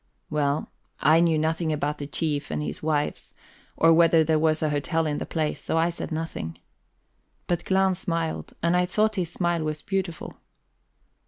Well, 0.31 0.71
I 0.99 1.19
knew 1.19 1.37
nothing 1.37 1.71
about 1.71 1.99
the 1.99 2.07
chief 2.07 2.49
and 2.49 2.63
his 2.63 2.81
wives, 2.81 3.35
or 3.77 3.93
whether 3.93 4.23
there 4.23 4.39
was 4.39 4.63
a 4.63 4.71
hotel 4.71 5.05
in 5.05 5.19
the 5.19 5.27
place, 5.27 5.61
so 5.63 5.77
I 5.77 5.91
said 5.91 6.11
nothing. 6.11 6.57
But 7.45 7.65
Glahn 7.65 7.93
smiled, 7.93 8.53
and 8.63 8.75
I 8.75 8.87
thought 8.87 9.13
his 9.13 9.31
smile 9.31 9.63
was 9.63 9.83
beautiful. 9.83 10.37